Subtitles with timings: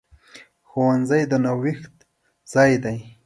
[0.69, 1.95] ښوونځی د نوښت
[2.51, 2.97] ځای دی.